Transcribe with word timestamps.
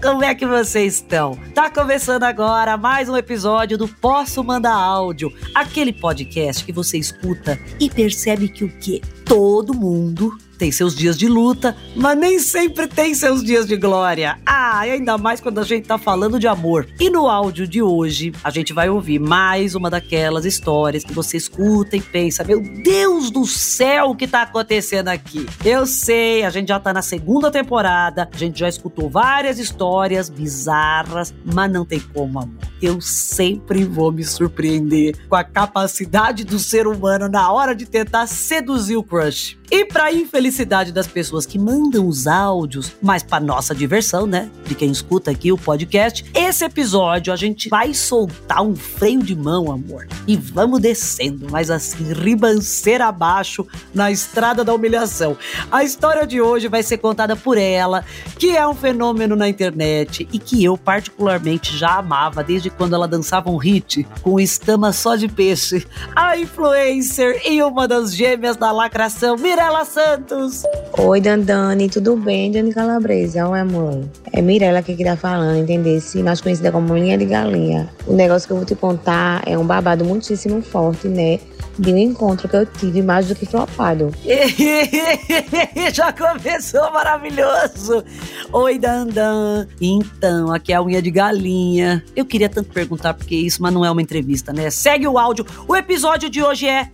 como 0.00 0.24
é 0.24 0.34
que 0.34 0.46
vocês 0.46 0.94
estão? 0.94 1.38
Tá 1.54 1.70
começando 1.70 2.24
agora 2.24 2.76
mais 2.76 3.08
um 3.08 3.16
episódio 3.16 3.76
do 3.76 3.86
Posso 3.86 4.42
Mandar 4.42 4.74
Áudio, 4.74 5.32
aquele 5.54 5.92
podcast 5.92 6.64
que 6.64 6.72
você 6.72 6.98
escuta 6.98 7.58
e 7.78 7.90
percebe 7.90 8.48
que 8.48 8.64
o 8.64 8.68
quê? 8.78 9.00
Todo 9.24 9.74
mundo 9.74 10.36
tem 10.60 10.70
seus 10.70 10.94
dias 10.94 11.16
de 11.16 11.26
luta, 11.26 11.74
mas 11.96 12.18
nem 12.18 12.38
sempre 12.38 12.86
tem 12.86 13.14
seus 13.14 13.42
dias 13.42 13.66
de 13.66 13.78
glória. 13.78 14.38
Ah, 14.44 14.86
e 14.86 14.90
ainda 14.90 15.16
mais 15.16 15.40
quando 15.40 15.58
a 15.58 15.64
gente 15.64 15.86
tá 15.86 15.96
falando 15.96 16.38
de 16.38 16.46
amor. 16.46 16.86
E 17.00 17.08
no 17.08 17.28
áudio 17.28 17.66
de 17.66 17.80
hoje, 17.80 18.30
a 18.44 18.50
gente 18.50 18.74
vai 18.74 18.90
ouvir 18.90 19.18
mais 19.18 19.74
uma 19.74 19.88
daquelas 19.88 20.44
histórias 20.44 21.02
que 21.02 21.14
você 21.14 21.38
escuta 21.38 21.96
e 21.96 22.00
pensa: 22.02 22.44
meu 22.44 22.60
Deus 22.60 23.30
do 23.30 23.46
céu, 23.46 24.10
o 24.10 24.14
que 24.14 24.28
tá 24.28 24.42
acontecendo 24.42 25.08
aqui? 25.08 25.46
Eu 25.64 25.86
sei, 25.86 26.44
a 26.44 26.50
gente 26.50 26.68
já 26.68 26.78
tá 26.78 26.92
na 26.92 27.00
segunda 27.00 27.50
temporada, 27.50 28.28
a 28.30 28.36
gente 28.36 28.60
já 28.60 28.68
escutou 28.68 29.08
várias 29.08 29.58
histórias 29.58 30.28
bizarras, 30.28 31.32
mas 31.42 31.72
não 31.72 31.86
tem 31.86 32.00
como, 32.00 32.38
amor. 32.38 32.69
Eu 32.82 33.00
sempre 33.00 33.84
vou 33.84 34.10
me 34.10 34.24
surpreender 34.24 35.16
com 35.28 35.36
a 35.36 35.44
capacidade 35.44 36.44
do 36.44 36.58
ser 36.58 36.86
humano 36.86 37.28
na 37.28 37.52
hora 37.52 37.74
de 37.74 37.84
tentar 37.84 38.26
seduzir 38.26 38.96
o 38.96 39.02
crush. 39.02 39.60
E 39.72 39.84
para 39.84 40.12
infelicidade 40.12 40.90
das 40.90 41.06
pessoas 41.06 41.46
que 41.46 41.56
mandam 41.56 42.08
os 42.08 42.26
áudios, 42.26 42.90
mas 43.00 43.22
para 43.22 43.38
nossa 43.38 43.72
diversão, 43.72 44.26
né, 44.26 44.50
de 44.64 44.74
quem 44.74 44.90
escuta 44.90 45.30
aqui 45.30 45.52
o 45.52 45.58
podcast, 45.58 46.24
esse 46.34 46.64
episódio 46.64 47.32
a 47.32 47.36
gente 47.36 47.68
vai 47.68 47.94
soltar 47.94 48.62
um 48.62 48.74
freio 48.74 49.22
de 49.22 49.36
mão, 49.36 49.70
amor. 49.70 50.08
E 50.26 50.36
vamos 50.36 50.80
descendo, 50.80 51.46
mas 51.52 51.70
assim, 51.70 52.12
ribanceira 52.12 53.06
abaixo 53.06 53.64
na 53.94 54.10
estrada 54.10 54.64
da 54.64 54.74
humilhação. 54.74 55.36
A 55.70 55.84
história 55.84 56.26
de 56.26 56.40
hoje 56.40 56.66
vai 56.66 56.82
ser 56.82 56.98
contada 56.98 57.36
por 57.36 57.56
ela, 57.56 58.04
que 58.40 58.56
é 58.56 58.66
um 58.66 58.74
fenômeno 58.74 59.36
na 59.36 59.48
internet 59.48 60.28
e 60.32 60.38
que 60.40 60.64
eu 60.64 60.76
particularmente 60.76 61.76
já 61.76 61.98
amava 61.98 62.42
desde 62.42 62.69
quando 62.76 62.94
ela 62.94 63.06
dançava 63.06 63.50
um 63.50 63.56
hit 63.56 64.06
com 64.22 64.40
escama 64.40 64.92
só 64.92 65.16
de 65.16 65.28
peixe. 65.28 65.86
A 66.14 66.36
influencer 66.36 67.42
e 67.46 67.62
uma 67.62 67.86
das 67.86 68.14
gêmeas 68.14 68.56
da 68.56 68.72
lacração, 68.72 69.36
Mira 69.36 69.60
Mirela 69.60 69.84
Santos. 69.84 70.62
Oi, 70.98 71.20
Dandani, 71.20 71.88
tudo 71.88 72.16
bem? 72.16 72.50
Dani 72.50 72.72
Calabresa, 72.72 73.46
oi, 73.46 73.60
amor. 73.60 74.04
É 74.32 74.40
Mirela 74.40 74.82
que 74.82 75.04
tá 75.04 75.16
falando, 75.16 75.58
entendeu? 75.58 76.00
Se 76.00 76.22
mais 76.22 76.40
conhecida 76.40 76.72
como 76.72 76.94
linha 76.94 77.18
de 77.18 77.26
galinha. 77.26 77.88
O 78.06 78.14
negócio 78.14 78.46
que 78.46 78.52
eu 78.52 78.56
vou 78.56 78.66
te 78.66 78.74
contar 78.74 79.42
é 79.46 79.56
um 79.56 79.66
babado 79.66 80.04
muitíssimo 80.04 80.62
forte, 80.62 81.08
né? 81.08 81.38
De 81.80 81.92
um 81.94 81.96
encontro 81.96 82.46
que 82.46 82.54
eu 82.54 82.66
tive 82.66 83.00
mais 83.00 83.28
do 83.28 83.34
que 83.34 83.46
flopado. 83.46 84.12
Já 85.94 86.12
começou 86.12 86.92
maravilhoso! 86.92 88.04
Oi, 88.52 88.78
Dandan! 88.78 89.66
Então, 89.80 90.52
aqui 90.52 90.74
é 90.74 90.76
a 90.76 90.82
unha 90.82 91.00
de 91.00 91.10
galinha. 91.10 92.04
Eu 92.14 92.26
queria 92.26 92.50
tanto 92.50 92.70
perguntar 92.70 93.14
porque 93.14 93.34
isso, 93.34 93.62
mas 93.62 93.72
não 93.72 93.82
é 93.82 93.90
uma 93.90 94.02
entrevista, 94.02 94.52
né? 94.52 94.68
Segue 94.68 95.08
o 95.08 95.18
áudio. 95.18 95.46
O 95.66 95.74
episódio 95.74 96.28
de 96.28 96.42
hoje 96.42 96.68
é 96.68 96.90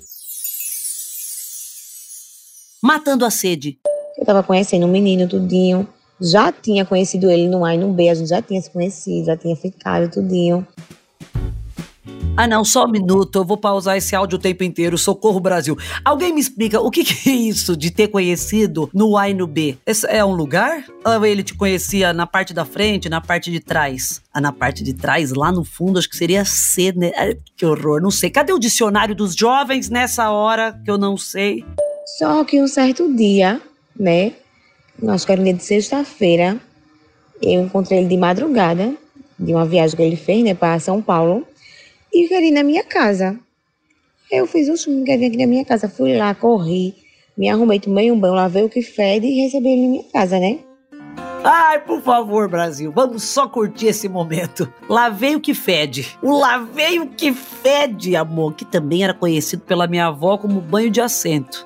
matando 2.80 3.24
a 3.24 3.30
sede. 3.30 3.78
Eu 4.16 4.24
tava 4.24 4.44
conhecendo 4.44 4.86
um 4.86 4.90
menino 4.90 5.28
tudinho, 5.28 5.88
já 6.20 6.52
tinha 6.52 6.86
conhecido 6.86 7.28
ele 7.28 7.48
no 7.48 7.64
A 7.64 7.74
e 7.74 7.78
no 7.78 7.92
B, 7.92 8.08
a 8.08 8.14
gente 8.14 8.28
já 8.28 8.40
tinha 8.40 8.62
se 8.62 8.70
conhecido, 8.70 9.26
já 9.26 9.36
tinha 9.36 9.56
ficado 9.56 10.08
tudinho. 10.08 10.64
Ah, 12.38 12.46
não, 12.46 12.62
só 12.66 12.84
um 12.84 12.90
minuto, 12.90 13.38
eu 13.38 13.44
vou 13.46 13.56
pausar 13.56 13.96
esse 13.96 14.14
áudio 14.14 14.36
o 14.36 14.40
tempo 14.40 14.62
inteiro. 14.62 14.98
Socorro, 14.98 15.40
Brasil. 15.40 15.74
Alguém 16.04 16.34
me 16.34 16.40
explica 16.40 16.78
o 16.78 16.90
que, 16.90 17.02
que 17.02 17.30
é 17.30 17.32
isso 17.32 17.74
de 17.74 17.90
ter 17.90 18.08
conhecido 18.08 18.90
no 18.92 19.16
A 19.16 19.30
e 19.30 19.34
no 19.34 19.46
B? 19.46 19.78
Esse 19.86 20.06
é 20.06 20.22
um 20.22 20.34
lugar? 20.34 20.84
Ou 21.02 21.24
ele 21.24 21.42
te 21.42 21.54
conhecia 21.54 22.12
na 22.12 22.26
parte 22.26 22.52
da 22.52 22.66
frente, 22.66 23.08
na 23.08 23.22
parte 23.22 23.50
de 23.50 23.58
trás? 23.58 24.20
Ah, 24.34 24.40
na 24.40 24.52
parte 24.52 24.84
de 24.84 24.92
trás, 24.92 25.32
lá 25.32 25.50
no 25.50 25.64
fundo, 25.64 25.98
acho 25.98 26.10
que 26.10 26.16
seria 26.16 26.44
C, 26.44 26.92
né? 26.94 27.10
Ai, 27.16 27.38
que 27.56 27.64
horror, 27.64 28.02
não 28.02 28.10
sei. 28.10 28.28
Cadê 28.28 28.52
o 28.52 28.58
dicionário 28.58 29.14
dos 29.14 29.34
jovens 29.34 29.88
nessa 29.88 30.30
hora 30.30 30.78
que 30.84 30.90
eu 30.90 30.98
não 30.98 31.16
sei? 31.16 31.64
Só 32.18 32.44
que 32.44 32.62
um 32.62 32.68
certo 32.68 33.16
dia, 33.16 33.62
né? 33.98 34.34
Acho 35.08 35.24
que 35.24 35.32
era 35.32 35.42
dia 35.42 35.54
de 35.54 35.64
sexta-feira, 35.64 36.60
eu 37.40 37.62
encontrei 37.62 37.98
ele 37.98 38.08
de 38.08 38.16
madrugada, 38.16 38.94
de 39.38 39.52
uma 39.52 39.64
viagem 39.64 39.96
que 39.96 40.02
ele 40.02 40.16
fez, 40.16 40.42
né, 40.44 40.54
para 40.54 40.78
São 40.78 41.02
Paulo, 41.02 41.46
e 42.12 42.28
queria 42.28 42.48
ir 42.48 42.52
na 42.52 42.62
minha 42.62 42.84
casa. 42.84 43.38
Eu 44.30 44.46
fiz 44.46 44.68
um 44.68 44.76
chumbo, 44.76 45.04
quer 45.04 45.16
vir 45.18 45.26
aqui 45.26 45.36
na 45.36 45.46
minha 45.46 45.64
casa. 45.64 45.88
Fui 45.88 46.16
lá, 46.16 46.34
corri, 46.34 46.94
me 47.36 47.48
arrumei, 47.48 47.78
tomei 47.78 48.10
um 48.10 48.18
banho, 48.18 48.34
lavei 48.34 48.64
o 48.64 48.68
que 48.68 48.82
fede 48.82 49.26
e 49.26 49.42
recebi 49.42 49.68
ele 49.68 49.82
na 49.82 49.88
minha 49.88 50.04
casa, 50.04 50.38
né? 50.38 50.58
Ai, 51.44 51.80
por 51.84 52.02
favor, 52.02 52.48
Brasil, 52.48 52.90
vamos 52.90 53.22
só 53.22 53.46
curtir 53.48 53.86
esse 53.86 54.08
momento. 54.08 54.72
Lavei 54.88 55.36
o 55.36 55.40
que 55.40 55.54
fede. 55.54 56.18
O 56.20 56.36
lavei 56.36 56.98
o 56.98 57.06
que 57.06 57.32
fede, 57.32 58.16
amor, 58.16 58.54
que 58.54 58.64
também 58.64 59.04
era 59.04 59.14
conhecido 59.14 59.62
pela 59.62 59.86
minha 59.86 60.06
avó 60.06 60.36
como 60.36 60.60
banho 60.60 60.90
de 60.90 61.00
assento. 61.00 61.64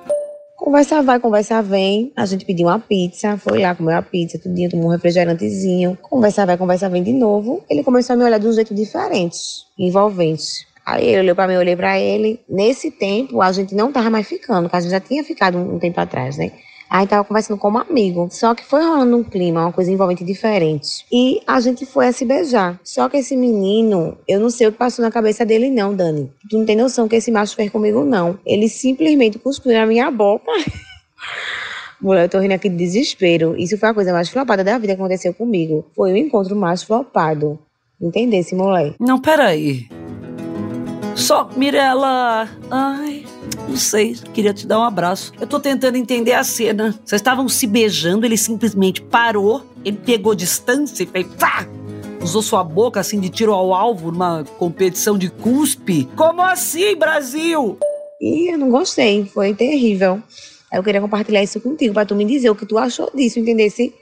Conversa 0.61 1.01
vai, 1.01 1.19
conversa 1.19 1.59
vem. 1.59 2.13
A 2.15 2.23
gente 2.23 2.45
pediu 2.45 2.67
uma 2.67 2.77
pizza, 2.77 3.35
foi 3.35 3.57
lá, 3.63 3.73
comeu 3.73 3.97
a 3.97 4.01
pizza, 4.03 4.37
tudinho, 4.37 4.69
tomou 4.69 4.85
um 4.85 4.89
refrigerantezinho. 4.89 5.97
Conversa 6.03 6.45
vai, 6.45 6.55
conversa 6.55 6.87
vem 6.87 7.01
de 7.01 7.13
novo. 7.13 7.65
Ele 7.67 7.81
começou 7.81 8.13
a 8.13 8.17
me 8.17 8.23
olhar 8.23 8.37
de 8.37 8.45
um 8.47 8.53
jeito 8.53 8.71
diferente, 8.75 9.65
envolvente. 9.75 10.67
Aí 10.85 11.07
ele 11.07 11.21
olhou 11.21 11.35
pra 11.35 11.47
mim, 11.47 11.55
eu 11.55 11.61
olhei 11.61 11.75
pra 11.75 11.99
ele. 11.99 12.39
Nesse 12.47 12.91
tempo, 12.91 13.41
a 13.41 13.51
gente 13.51 13.73
não 13.73 13.91
tava 13.91 14.11
mais 14.11 14.27
ficando, 14.27 14.69
porque 14.69 14.75
a 14.77 14.79
gente 14.81 14.91
já 14.91 14.99
tinha 14.99 15.23
ficado 15.23 15.57
um 15.57 15.79
tempo 15.79 15.99
atrás, 15.99 16.37
né? 16.37 16.51
Aí 16.91 17.07
tava 17.07 17.23
conversando 17.23 17.57
como 17.57 17.77
amigo. 17.77 18.27
Só 18.29 18.53
que 18.53 18.65
foi 18.65 18.83
rolando 18.83 19.15
um 19.15 19.23
clima, 19.23 19.61
uma 19.61 19.71
coisa 19.71 19.89
envolvente 19.89 20.25
diferente. 20.25 21.05
E 21.09 21.41
a 21.47 21.61
gente 21.61 21.85
foi 21.85 22.07
a 22.07 22.11
se 22.11 22.25
beijar. 22.25 22.77
Só 22.83 23.07
que 23.07 23.15
esse 23.15 23.37
menino, 23.37 24.17
eu 24.27 24.41
não 24.41 24.49
sei 24.49 24.67
o 24.67 24.73
que 24.73 24.77
passou 24.77 25.05
na 25.05 25.09
cabeça 25.09 25.45
dele, 25.45 25.69
não, 25.69 25.95
Dani. 25.95 26.29
Tu 26.49 26.57
não 26.57 26.65
tem 26.65 26.75
noção 26.75 27.07
que 27.07 27.15
esse 27.15 27.31
macho 27.31 27.55
fez 27.55 27.71
comigo, 27.71 28.03
não. 28.03 28.37
Ele 28.45 28.67
simplesmente 28.67 29.39
cuspiu 29.39 29.71
na 29.71 29.85
minha 29.85 30.11
boca. 30.11 30.51
Mulher, 32.01 32.25
eu 32.25 32.29
tô 32.29 32.39
rindo 32.39 32.55
aqui 32.55 32.67
de 32.67 32.75
desespero. 32.75 33.55
Isso 33.55 33.77
foi 33.77 33.87
a 33.87 33.93
coisa 33.93 34.11
mais 34.11 34.27
flopada 34.27 34.61
da 34.61 34.77
vida 34.77 34.93
que 34.93 34.99
aconteceu 34.99 35.33
comigo. 35.33 35.85
Foi 35.95 36.11
o 36.11 36.17
encontro 36.17 36.57
mais 36.57 36.83
flopado. 36.83 37.57
Entendesse, 38.01 38.53
mulher? 38.53 38.95
Não, 38.99 39.21
peraí. 39.21 39.87
Só, 41.15 41.49
Mirella. 41.55 42.49
Ai. 42.69 43.20
Não 43.71 43.77
sei, 43.77 44.17
queria 44.33 44.53
te 44.53 44.67
dar 44.67 44.79
um 44.79 44.83
abraço. 44.83 45.31
Eu 45.39 45.47
tô 45.47 45.57
tentando 45.57 45.95
entender 45.95 46.33
a 46.33 46.43
cena. 46.43 46.91
Vocês 47.05 47.21
estavam 47.21 47.47
se 47.47 47.65
beijando, 47.65 48.25
ele 48.25 48.35
simplesmente 48.35 49.01
parou, 49.01 49.65
ele 49.85 49.95
pegou 49.95 50.35
distância 50.35 51.03
e 51.03 51.05
fez 51.05 51.25
pá! 51.39 51.65
Usou 52.21 52.41
sua 52.41 52.65
boca 52.65 52.99
assim 52.99 53.17
de 53.17 53.29
tiro 53.29 53.53
ao 53.53 53.73
alvo 53.73 54.11
numa 54.11 54.43
competição 54.59 55.17
de 55.17 55.29
cuspe? 55.29 56.03
Como 56.17 56.41
assim, 56.41 56.97
Brasil? 56.97 57.77
E 58.19 58.51
eu 58.53 58.57
não 58.57 58.69
gostei, 58.69 59.23
foi 59.23 59.53
terrível. 59.53 60.21
Eu 60.73 60.83
queria 60.83 60.99
compartilhar 60.99 61.41
isso 61.41 61.61
contigo, 61.61 61.93
pra 61.93 62.05
tu 62.05 62.13
me 62.13 62.25
dizer 62.25 62.49
o 62.49 62.55
que 62.55 62.65
tu 62.65 62.77
achou 62.77 63.09
disso, 63.15 63.39
entender 63.39 63.69
se, 63.69 63.93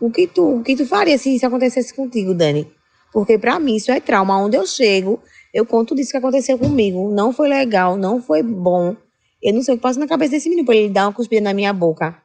o, 0.00 0.12
que 0.12 0.28
tu, 0.28 0.58
o 0.58 0.62
que 0.62 0.76
tu 0.76 0.86
faria 0.86 1.18
se 1.18 1.34
isso 1.34 1.44
acontecesse 1.44 1.92
contigo, 1.92 2.32
Dani. 2.34 2.70
Porque 3.12 3.36
para 3.36 3.58
mim 3.58 3.74
isso 3.74 3.90
é 3.90 3.98
trauma. 3.98 4.38
Onde 4.38 4.56
eu 4.56 4.64
chego, 4.64 5.20
eu 5.52 5.66
conto 5.66 5.94
disso 5.94 6.10
que 6.10 6.16
aconteceu 6.16 6.58
comigo. 6.58 7.10
Não 7.10 7.32
foi 7.32 7.48
legal, 7.48 7.96
não 7.96 8.20
foi 8.20 8.42
bom. 8.42 8.96
Eu 9.42 9.54
não 9.54 9.62
sei 9.62 9.74
o 9.74 9.76
que 9.76 9.82
passa 9.82 9.98
na 9.98 10.06
cabeça 10.06 10.32
desse 10.32 10.48
menino 10.48 10.64
pra 10.64 10.76
ele 10.76 10.88
dar 10.88 11.06
uma 11.06 11.12
cuspida 11.12 11.42
na 11.42 11.52
minha 11.52 11.72
boca. 11.72 12.16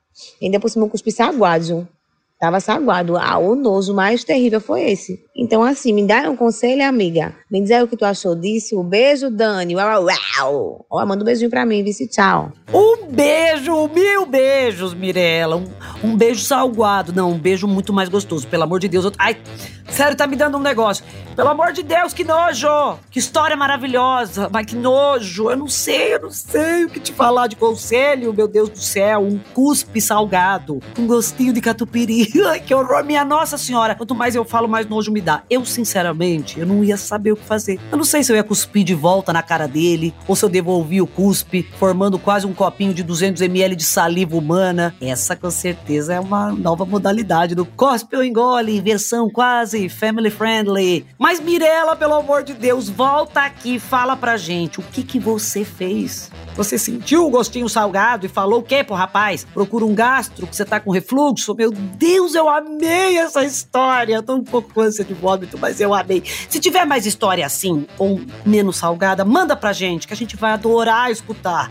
Ainda 0.41 0.59
por 0.59 0.69
cima 0.69 0.85
eu 0.85 0.89
cuspi 0.89 1.11
saguado. 1.11 1.87
Tava 2.39 2.59
saguado. 2.59 3.17
Ah, 3.17 3.39
o 3.39 3.55
nojo 3.55 3.95
mais 3.95 4.23
terrível 4.23 4.61
foi 4.61 4.91
esse. 4.91 5.19
Então, 5.35 5.63
assim, 5.63 5.91
me 5.91 6.05
dá 6.05 6.29
um 6.29 6.35
conselho, 6.35 6.85
amiga. 6.85 7.35
Me 7.49 7.59
diz 7.59 7.71
aí 7.71 7.81
o 7.81 7.87
que 7.87 7.97
tu 7.97 8.05
achou 8.05 8.35
disso. 8.35 8.79
Um 8.79 8.83
beijo, 8.83 9.31
Dani. 9.31 9.75
Uau, 9.75 10.05
uau. 10.05 10.85
Ó, 10.87 11.03
manda 11.03 11.23
um 11.23 11.25
beijinho 11.25 11.49
pra 11.49 11.65
mim, 11.65 11.83
vice. 11.83 12.07
Tchau. 12.07 12.51
Um 12.71 13.07
beijo, 13.07 13.87
mil 13.87 14.27
beijos, 14.27 14.93
Mirella. 14.93 15.55
Um, 15.55 15.65
um 16.03 16.15
beijo 16.15 16.41
salgado. 16.43 17.11
Não, 17.11 17.31
um 17.31 17.39
beijo 17.39 17.67
muito 17.67 17.91
mais 17.91 18.07
gostoso. 18.07 18.47
Pelo 18.47 18.63
amor 18.63 18.79
de 18.79 18.87
Deus. 18.87 19.05
Eu... 19.05 19.11
Ai, 19.17 19.35
sério, 19.89 20.15
tá 20.15 20.27
me 20.27 20.35
dando 20.35 20.57
um 20.57 20.61
negócio. 20.61 21.03
Pelo 21.35 21.49
amor 21.49 21.71
de 21.71 21.83
Deus, 21.83 22.13
que 22.13 22.23
nojo! 22.23 22.67
Que 23.11 23.19
história 23.19 23.55
maravilhosa. 23.55 24.49
Mas 24.51 24.65
que 24.65 24.75
nojo. 24.75 25.51
Eu 25.51 25.55
não 25.55 25.67
sei, 25.67 26.15
eu 26.15 26.21
não 26.23 26.31
sei 26.31 26.85
o 26.85 26.89
que 26.89 26.99
te 26.99 27.13
falar 27.13 27.45
de 27.45 27.55
conselho, 27.55 28.33
meu 28.33 28.47
Deus 28.47 28.69
do 28.69 28.79
céu. 28.79 29.21
Um 29.21 29.37
cuspe 29.53 30.01
salgado. 30.01 30.79
Um 30.97 31.05
gostinho 31.05 31.53
de 31.53 31.61
catupiry. 31.61 32.27
Ai, 32.47 32.59
que 32.59 32.73
horror, 32.73 33.03
minha 33.05 33.23
Nossa 33.23 33.55
Senhora. 33.55 33.93
Quanto 33.93 34.15
mais 34.15 34.33
eu 34.33 34.43
falo, 34.43 34.67
mais 34.67 34.87
nojo 34.87 35.11
me 35.11 35.21
dá. 35.21 35.43
Eu, 35.47 35.63
sinceramente, 35.63 36.59
eu 36.59 36.65
não 36.65 36.83
ia 36.83 36.97
saber 36.97 37.33
o 37.33 37.37
que 37.37 37.45
fazer. 37.45 37.79
Eu 37.91 37.97
não 37.97 38.03
sei 38.03 38.23
se 38.23 38.31
eu 38.31 38.35
ia 38.35 38.43
cuspir 38.43 38.83
de 38.83 38.95
volta 38.95 39.31
na 39.31 39.43
cara 39.43 39.67
dele, 39.67 40.15
ou 40.27 40.35
se 40.35 40.43
eu 40.43 40.49
devolvi 40.49 41.01
o 41.03 41.07
cuspe, 41.07 41.69
formando 41.77 42.17
quase 42.17 42.47
um 42.47 42.53
copinho 42.53 42.95
de 42.95 43.03
200ml 43.03 43.75
de 43.75 43.83
saliva 43.83 44.35
humana. 44.35 44.95
Essa, 44.99 45.35
com 45.35 45.51
certeza, 45.51 46.15
é 46.15 46.19
uma 46.19 46.51
nova 46.51 46.83
modalidade 46.83 47.53
do 47.53 47.63
cospe 47.63 48.15
ou 48.15 48.23
engole, 48.23 48.81
versão 48.81 49.29
quase 49.29 49.76
family 49.87 50.29
friendly. 50.29 51.05
Mas 51.17 51.39
Mirella, 51.39 51.95
pelo 51.95 52.15
amor 52.15 52.43
de 52.43 52.53
Deus, 52.53 52.89
volta 52.89 53.41
aqui 53.41 53.79
fala 53.79 54.15
pra 54.15 54.37
gente 54.37 54.79
o 54.79 54.83
que 54.83 55.03
que 55.03 55.19
você 55.19 55.63
fez. 55.63 56.31
Você 56.55 56.77
sentiu 56.77 57.25
o 57.25 57.29
gostinho 57.29 57.69
salgado 57.69 58.25
e 58.25 58.29
falou 58.29 58.59
o 58.61 58.63
quê 58.63 58.83
pro 58.83 58.95
rapaz? 58.95 59.45
Procura 59.53 59.85
um 59.85 59.93
gastro, 59.93 60.47
que 60.47 60.55
você 60.55 60.65
tá 60.65 60.79
com 60.79 60.91
refluxo? 60.91 61.53
Meu 61.53 61.71
Deus, 61.71 62.33
eu 62.33 62.49
amei 62.49 63.17
essa 63.17 63.43
história. 63.43 64.15
Eu 64.15 64.23
tô 64.23 64.35
um 64.35 64.43
pouco 64.43 64.73
com 64.73 64.81
ânsia 64.81 65.05
de 65.05 65.13
vômito, 65.13 65.57
mas 65.57 65.79
eu 65.79 65.93
amei. 65.93 66.23
Se 66.49 66.59
tiver 66.59 66.85
mais 66.85 67.05
história 67.05 67.45
assim, 67.45 67.85
ou 67.97 68.19
menos 68.45 68.77
salgada, 68.77 69.23
manda 69.23 69.55
pra 69.55 69.73
gente, 69.73 70.07
que 70.07 70.13
a 70.13 70.17
gente 70.17 70.35
vai 70.35 70.51
adorar 70.51 71.11
escutar. 71.11 71.69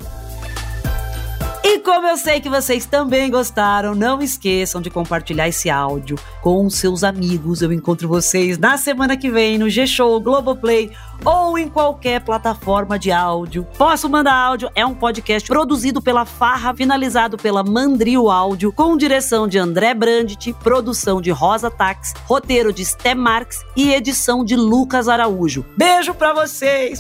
Como 1.87 2.05
eu 2.05 2.17
sei 2.17 2.41
que 2.41 2.49
vocês 2.49 2.85
também 2.85 3.31
gostaram, 3.31 3.95
não 3.95 4.21
esqueçam 4.21 4.81
de 4.81 4.91
compartilhar 4.91 5.47
esse 5.47 5.71
áudio 5.71 6.19
com 6.43 6.69
seus 6.69 7.05
amigos. 7.05 7.63
Eu 7.63 7.73
encontro 7.73 8.09
vocês 8.09 8.59
na 8.59 8.77
semana 8.77 9.17
que 9.17 9.31
vem 9.31 9.57
no 9.57 9.71
G-Show, 9.71 10.21
Globoplay 10.21 10.91
ou 11.25 11.57
em 11.57 11.69
qualquer 11.69 12.23
plataforma 12.23 12.99
de 12.99 13.13
áudio. 13.13 13.65
Posso 13.79 14.09
Mandar 14.09 14.35
Áudio 14.35 14.69
é 14.75 14.85
um 14.85 14.97
podcast 14.97 15.47
produzido 15.47 16.03
pela 16.03 16.25
Farra, 16.25 16.75
finalizado 16.75 17.37
pela 17.37 17.63
Mandrio 17.63 18.29
Áudio, 18.29 18.73
com 18.73 18.97
direção 18.97 19.47
de 19.47 19.57
André 19.57 19.95
Brandt, 19.95 20.53
produção 20.55 21.21
de 21.21 21.31
Rosa 21.31 21.71
Tax, 21.71 22.15
roteiro 22.25 22.73
de 22.73 22.85
Sté 22.85 23.15
Marx 23.15 23.65
e 23.77 23.95
edição 23.95 24.45
de 24.45 24.57
Lucas 24.57 25.09
Araújo. 25.09 25.65
Beijo 25.77 26.13
pra 26.15 26.35
vocês! 26.35 26.99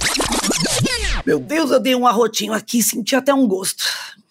Meu 1.26 1.40
Deus, 1.40 1.72
eu 1.72 1.80
dei 1.80 1.96
um 1.96 2.06
arrotinho 2.06 2.52
aqui, 2.52 2.80
senti 2.80 3.16
até 3.16 3.34
um 3.34 3.48
gosto. 3.48 3.84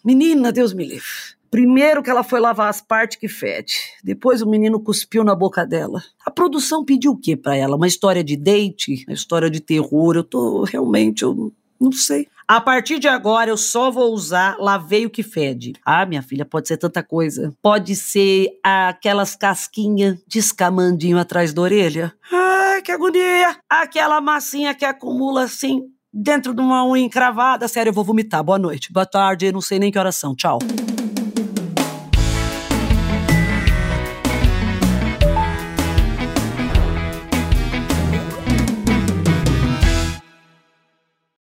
Menina, 0.06 0.52
Deus 0.52 0.72
me 0.72 0.86
livre. 0.86 1.36
Primeiro 1.50 2.04
que 2.04 2.12
ela 2.12 2.24
foi 2.24 2.40
lavar 2.40 2.70
as 2.70 2.80
partes 2.80 3.18
que 3.18 3.28
fede. 3.28 3.74
Depois 4.04 4.40
o 4.40 4.48
menino 4.48 4.80
cuspiu 4.80 5.24
na 5.24 5.34
boca 5.34 5.66
dela. 5.66 6.04
A 6.24 6.30
produção 6.30 6.86
pediu 6.86 7.14
o 7.14 7.18
quê 7.18 7.36
para 7.36 7.56
ela? 7.56 7.76
Uma 7.76 7.88
história 7.88 8.24
de 8.24 8.38
date? 8.38 9.04
Uma 9.08 9.16
história 9.16 9.50
de 9.50 9.60
terror? 9.60 10.16
Eu 10.16 10.24
tô 10.24 10.64
realmente, 10.64 11.24
eu 11.24 11.52
não 11.82 11.92
sei. 11.92 12.28
A 12.48 12.62
partir 12.62 13.00
de 13.00 13.08
agora 13.08 13.50
eu 13.50 13.58
só 13.58 13.90
vou 13.90 14.14
usar 14.14 14.58
lavei 14.60 15.08
o 15.08 15.10
que 15.10 15.24
fede. 15.24 15.74
Ah, 15.84 16.06
minha 16.06 16.22
filha, 16.22 16.46
pode 16.46 16.68
ser 16.68 16.78
tanta 16.78 17.02
coisa. 17.02 17.52
Pode 17.60 17.96
ser 17.96 18.60
aquelas 18.62 19.36
casquinhas 19.36 20.20
de 20.28 20.38
escamandinho 20.38 21.18
atrás 21.18 21.52
da 21.52 21.64
orelha. 21.64 22.14
Ai, 22.32 22.84
que 22.84 22.92
agonia! 22.92 23.58
Aquela 23.68 24.22
massinha 24.22 24.76
que 24.76 24.86
acumula 24.86 25.46
assim 25.46 25.95
dentro 26.16 26.54
de 26.54 26.62
uma 26.62 26.86
unha 26.86 27.04
encravada. 27.04 27.68
Sério, 27.68 27.90
eu 27.90 27.94
vou 27.94 28.06
vomitar. 28.06 28.42
Boa 28.42 28.58
noite. 28.58 28.94
Boa 28.94 29.06
tarde. 29.06 29.52
Não 29.52 29.60
sei 29.60 29.78
nem 29.78 29.92
que 29.92 30.00
horas 30.00 30.16
são. 30.16 30.34
Tchau. 30.34 30.60